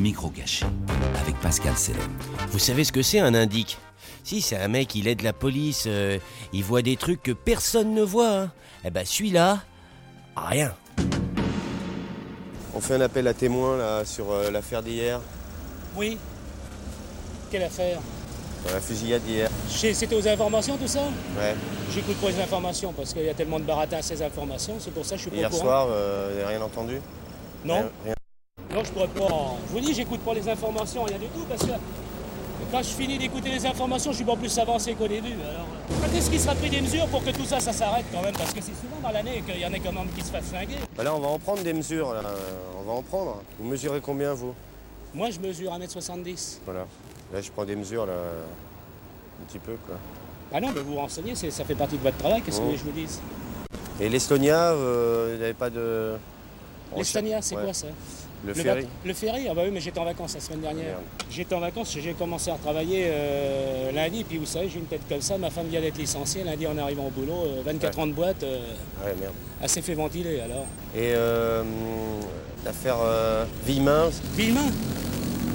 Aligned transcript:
micro 0.00 0.28
caché 0.30 0.66
avec 1.22 1.36
Pascal 1.40 1.76
Selem. 1.76 2.00
Vous 2.50 2.58
savez 2.58 2.84
ce 2.84 2.92
que 2.92 3.02
c'est 3.02 3.20
un 3.20 3.34
indique? 3.34 3.78
Si, 4.24 4.40
c'est 4.40 4.56
un 4.56 4.68
mec, 4.68 4.94
il 4.94 5.08
aide 5.08 5.22
la 5.22 5.32
police, 5.32 5.84
euh, 5.86 6.18
il 6.52 6.62
voit 6.64 6.82
des 6.82 6.96
trucs 6.96 7.22
que 7.22 7.32
personne 7.32 7.94
ne 7.94 8.02
voit. 8.02 8.28
hein. 8.30 8.52
Eh 8.84 8.90
ben 8.90 9.04
celui-là, 9.04 9.60
rien. 10.36 10.74
On 12.74 12.80
fait 12.80 12.94
un 12.94 13.00
appel 13.00 13.26
à 13.28 13.34
témoins 13.34 13.76
là 13.76 14.04
sur 14.04 14.30
euh, 14.30 14.50
l'affaire 14.50 14.82
d'hier, 14.82 15.20
Oui. 15.96 16.18
Quelle 17.50 17.64
affaire? 17.64 17.98
Dans 18.66 18.72
la 18.74 18.80
fusillade 18.80 19.22
d'hier. 19.24 19.50
C'était 19.68 20.14
aux 20.14 20.28
informations 20.28 20.76
tout 20.76 20.86
ça? 20.86 21.00
Ouais. 21.38 21.54
J'écoute 21.92 22.16
pas 22.16 22.28
les 22.30 22.40
informations 22.40 22.92
parce 22.92 23.12
qu'il 23.12 23.24
y 23.24 23.28
a 23.28 23.34
tellement 23.34 23.58
de 23.58 23.64
baratin 23.64 23.96
à 23.96 24.02
ces 24.02 24.22
informations, 24.22 24.74
c'est 24.78 24.92
pour 24.92 25.04
ça 25.04 25.12
que 25.12 25.16
je 25.16 25.22
suis 25.22 25.30
pas 25.30 25.36
Hier 25.36 25.48
au 25.48 25.50
courant. 25.50 25.64
soir, 25.64 25.86
euh, 25.90 26.28
vous 26.30 26.38
n'avez 26.40 26.54
rien 26.56 26.62
entendu? 26.64 27.00
Non, 27.64 27.74
Rien- 27.74 27.90
rien. 28.04 28.14
Non, 28.72 28.84
je 28.84 28.90
pourrais 28.92 29.08
pas. 29.08 29.28
Je 29.68 29.72
vous 29.72 29.80
dis, 29.80 29.94
j'écoute 29.94 30.20
pas 30.20 30.34
les 30.34 30.48
informations, 30.48 31.02
rien 31.04 31.18
du 31.18 31.26
tout, 31.26 31.44
parce 31.48 31.62
que 31.64 31.72
quand 32.70 32.78
je 32.82 32.88
finis 32.88 33.18
d'écouter 33.18 33.50
les 33.50 33.66
informations, 33.66 34.12
je 34.12 34.16
suis 34.16 34.24
pas 34.24 34.36
plus 34.36 34.56
avancé 34.58 34.94
qu'au 34.94 35.08
début. 35.08 35.32
Alors, 35.32 35.66
euh, 35.90 35.94
quand 36.02 36.16
est-ce 36.16 36.30
qu'il 36.30 36.38
sera 36.40 36.54
pris 36.54 36.70
des 36.70 36.80
mesures 36.80 37.06
pour 37.08 37.24
que 37.24 37.30
tout 37.30 37.44
ça, 37.44 37.58
ça 37.58 37.72
s'arrête 37.72 38.04
quand 38.12 38.22
même? 38.22 38.34
Parce 38.36 38.52
que 38.52 38.60
c'est 38.60 38.74
souvent 38.74 39.00
dans 39.02 39.10
l'année 39.10 39.42
qu'il 39.46 39.60
y 39.60 39.66
en 39.66 39.72
a 39.72 39.78
quand 39.78 39.92
même 39.92 40.08
qui 40.16 40.22
se 40.22 40.30
fassent 40.30 40.44
flinguer. 40.50 40.76
Bah 40.96 41.02
là, 41.02 41.14
on 41.14 41.20
va 41.20 41.28
en 41.28 41.38
prendre 41.38 41.62
des 41.62 41.72
mesures. 41.72 42.12
Là. 42.14 42.22
On 42.78 42.82
va 42.84 42.92
en 42.92 43.02
prendre. 43.02 43.42
Vous 43.58 43.68
mesurez 43.68 44.00
combien, 44.00 44.34
vous? 44.34 44.54
Moi, 45.14 45.30
je 45.30 45.40
mesure 45.40 45.72
1m70. 45.72 46.58
Voilà. 46.64 46.86
Là, 47.32 47.40
je 47.40 47.50
prends 47.50 47.64
des 47.64 47.74
mesures, 47.76 48.06
là, 48.06 48.12
un 48.12 49.44
petit 49.48 49.58
peu, 49.58 49.76
quoi. 49.86 49.96
Ah 50.52 50.60
non, 50.60 50.68
mais 50.74 50.80
vous 50.80 50.92
vous 50.92 50.98
renseignez, 51.00 51.34
ça 51.34 51.64
fait 51.64 51.74
partie 51.74 51.96
de 51.96 52.02
votre 52.02 52.18
travail, 52.18 52.42
qu'est-ce 52.42 52.58
que 52.60 52.64
Oh. 52.68 52.72
que 52.72 52.76
je 52.76 52.84
vous 52.84 52.90
dise? 52.90 53.20
Et 54.00 54.08
l'Estonia, 54.08 54.72
euh, 54.72 55.30
il 55.34 55.38
n'y 55.38 55.44
avait 55.44 55.54
pas 55.54 55.70
de... 55.70 56.14
L'Estonia, 56.96 57.40
c'est 57.40 57.56
Ouais. 57.56 57.64
quoi 57.64 57.72
ça? 57.72 57.86
Le 58.46 58.54
ferry 58.54 58.86
Le 59.04 59.12
ferry 59.14 59.46
Ah 59.50 59.54
bah 59.54 59.62
oui, 59.64 59.70
mais 59.72 59.80
j'étais 59.80 59.98
en 60.00 60.04
vacances 60.04 60.34
la 60.34 60.40
semaine 60.40 60.60
dernière. 60.60 60.96
J'étais 61.30 61.54
en 61.54 61.60
vacances, 61.60 61.96
j'ai 61.98 62.12
commencé 62.14 62.50
à 62.50 62.54
travailler 62.54 63.04
euh, 63.06 63.92
lundi, 63.92 64.24
puis 64.24 64.38
vous 64.38 64.46
savez, 64.46 64.68
j'ai 64.68 64.78
une 64.78 64.86
tête 64.86 65.02
comme 65.08 65.20
ça, 65.20 65.36
ma 65.38 65.50
femme 65.50 65.66
vient 65.68 65.80
d'être 65.80 65.98
licenciée, 65.98 66.42
lundi 66.44 66.66
en 66.66 66.76
arrivant 66.78 67.06
au 67.06 67.10
boulot, 67.10 67.44
euh, 67.46 67.62
24 67.64 67.96
Ouais. 67.96 68.02
ans 68.02 68.06
de 68.06 68.12
boîte, 68.12 68.42
euh, 68.42 68.58
Ouais, 69.04 69.14
merde. 69.20 69.34
assez 69.62 69.82
fait 69.82 69.94
ventiler 69.94 70.40
alors. 70.40 70.64
Et 70.96 71.12
euh, 71.14 71.62
l'affaire 72.64 72.96
euh, 73.02 73.44
Villemin, 73.66 74.08
Villemain 74.36 74.70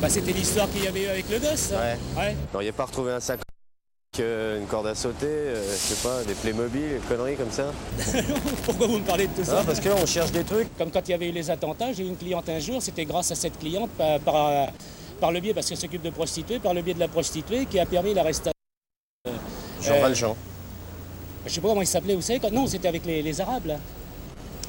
Bah 0.00 0.08
c'était 0.08 0.32
l'histoire 0.32 0.70
qu'il 0.70 0.84
y 0.84 0.86
avait 0.88 1.02
eu 1.02 1.08
avec 1.08 1.28
le 1.30 1.38
gosse, 1.40 1.56
ça. 1.56 1.76
Ouais. 1.78 1.96
Ouais. 2.16 2.36
non, 2.54 2.60
il 2.60 2.64
n'y 2.64 2.70
a 2.70 2.72
pas 2.72 2.84
retrouvé 2.84 3.12
un 3.12 3.20
sac, 3.20 3.40
euh, 4.20 4.58
une 4.60 4.66
corde 4.66 4.86
à 4.86 4.94
sauter, 4.94 5.26
euh, 5.26 5.62
je 5.72 5.76
sais 5.94 6.08
pas, 6.08 6.22
des 6.24 6.34
Playmobil, 6.34 6.80
des 6.82 6.98
conneries 7.08 7.36
comme 7.36 7.50
ça 7.50 7.72
Pourquoi 8.64 8.86
vous 8.86 8.98
me 8.98 9.04
parlez 9.04 9.26
de 9.26 9.32
tout 9.32 9.44
ça 9.44 9.62
parce 9.64 9.80
qu'on 9.80 10.06
cherche 10.06 10.32
des 10.32 10.44
trucs. 10.44 10.68
Comme 10.76 10.90
quand 10.90 11.06
il 11.08 11.10
y 11.12 11.14
avait 11.14 11.28
eu 11.28 11.32
les 11.32 11.50
attentats, 11.50 11.92
j'ai 11.92 12.04
eu 12.04 12.06
une 12.08 12.16
cliente 12.16 12.48
un 12.48 12.58
jour, 12.58 12.80
c'était 12.82 13.04
grâce 13.04 13.30
à 13.30 13.34
cette 13.34 13.58
cliente, 13.58 13.90
par, 13.98 14.18
par, 14.20 14.68
par 15.20 15.32
le 15.32 15.40
biais, 15.40 15.54
parce 15.54 15.68
qu'elle 15.68 15.76
s'occupe 15.78 16.02
de 16.02 16.10
prostituées, 16.10 16.58
par 16.58 16.74
le 16.74 16.82
biais 16.82 16.94
de 16.94 17.00
la 17.00 17.08
prostituée, 17.08 17.66
qui 17.66 17.78
a 17.78 17.86
permis 17.86 18.14
l'arrestation. 18.14 18.52
Jean 19.82 19.94
Euh, 19.94 20.00
Valjean. 20.02 20.36
Je 21.46 21.52
sais 21.52 21.60
pas 21.60 21.68
comment 21.68 21.82
il 21.82 21.86
s'appelait, 21.86 22.14
vous 22.14 22.20
savez, 22.22 22.40
quand... 22.40 22.50
non, 22.52 22.66
c'était 22.66 22.88
avec 22.88 23.04
les, 23.06 23.22
les 23.22 23.40
Arabes, 23.40 23.66
là. 23.66 23.76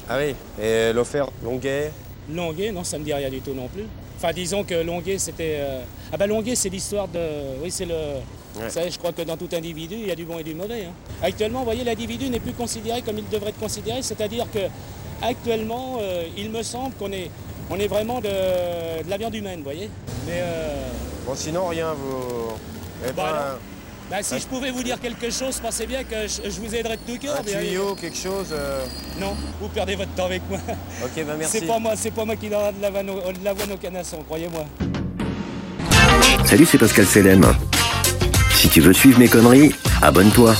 Ah 0.08 0.18
oui, 0.18 0.34
et 0.62 0.92
l'offert 0.92 1.28
Longuet, 1.44 1.92
Longuet, 2.32 2.72
non, 2.72 2.84
ça 2.84 2.98
me 2.98 3.04
dit 3.04 3.12
rien 3.12 3.30
du 3.30 3.40
tout 3.40 3.54
non 3.54 3.68
plus. 3.68 3.84
Enfin, 4.16 4.32
disons 4.32 4.62
que 4.64 4.74
Longuet, 4.74 5.18
c'était. 5.18 5.56
euh, 5.60 5.80
Ah, 6.12 6.16
bah, 6.16 6.26
Longuet, 6.26 6.54
c'est 6.54 6.68
l'histoire 6.68 7.08
de. 7.08 7.18
Oui, 7.62 7.70
c'est 7.70 7.86
le. 7.86 7.94
Vous 8.54 8.68
savez, 8.70 8.90
je 8.90 8.98
crois 8.98 9.12
que 9.12 9.22
dans 9.22 9.36
tout 9.36 9.48
individu, 9.52 9.94
il 9.98 10.06
y 10.08 10.10
a 10.10 10.14
du 10.16 10.24
bon 10.24 10.38
et 10.38 10.42
du 10.42 10.54
mauvais. 10.54 10.84
hein. 10.86 10.92
Actuellement, 11.22 11.60
vous 11.60 11.66
voyez, 11.66 11.84
l'individu 11.84 12.28
n'est 12.28 12.40
plus 12.40 12.52
considéré 12.52 13.00
comme 13.02 13.18
il 13.18 13.28
devrait 13.28 13.50
être 13.50 13.58
considéré, 13.60 14.02
c'est-à-dire 14.02 14.46
que 14.52 14.58
actuellement, 15.22 15.98
euh, 16.00 16.24
il 16.36 16.50
me 16.50 16.62
semble 16.62 16.94
qu'on 16.96 17.12
est, 17.12 17.30
on 17.70 17.76
est 17.78 17.86
vraiment 17.86 18.20
de, 18.20 19.02
de 19.04 19.08
la 19.10 19.16
viande 19.16 19.34
humaine, 19.34 19.58
vous 19.58 19.64
voyez. 19.64 19.88
Mais 20.26 20.40
euh, 20.42 20.88
Bon, 21.26 21.34
sinon, 21.34 21.68
rien, 21.68 21.92
vous. 21.92 22.52
Eh 23.08 23.12
Bah, 23.12 23.58
ben, 24.10 24.16
bah, 24.16 24.22
si 24.22 24.40
je 24.40 24.46
pouvais 24.46 24.70
vous 24.72 24.82
dire 24.82 24.98
quelque 25.00 25.30
chose, 25.30 25.60
pensez 25.60 25.86
bien 25.86 26.02
que 26.02 26.26
je, 26.26 26.50
je 26.50 26.60
vous 26.60 26.74
aiderais 26.74 26.96
de 26.96 27.12
tout 27.12 27.18
cœur. 27.20 27.36
un 27.38 27.42
mais, 27.44 27.54
euh, 27.54 27.60
tuyau, 27.60 27.94
quelque 27.94 28.16
chose. 28.16 28.48
euh, 28.52 28.84
Non, 29.20 29.36
vous 29.60 29.68
perdez 29.68 29.94
votre 29.94 30.12
temps 30.14 30.24
avec 30.26 30.42
moi. 30.50 30.58
Ok, 31.04 31.24
bah 31.24 31.34
merci. 31.38 31.58
C'est 31.60 31.66
pas 31.66 31.78
moi, 31.78 31.92
c'est 31.94 32.10
pas 32.10 32.24
moi 32.24 32.34
qui 32.36 32.48
donne 32.48 32.74
de 32.76 32.82
l'avoine 32.82 33.08
au, 33.10 33.14
de 33.32 33.72
au 33.72 33.76
canasson, 33.76 34.18
croyez-moi. 34.26 34.64
Salut, 36.44 36.66
c'est 36.66 36.78
Pascal 36.78 37.06
Selem. 37.06 37.46
Si 38.60 38.68
tu 38.68 38.82
veux 38.82 38.92
suivre 38.92 39.18
mes 39.18 39.26
conneries, 39.26 39.72
abonne-toi. 40.02 40.54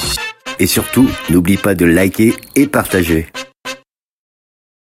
Et 0.59 0.67
surtout, 0.67 1.07
n'oublie 1.29 1.59
pas 1.59 1.75
de 1.75 1.85
liker 1.85 2.33
et 2.57 2.67
partager. 2.67 3.27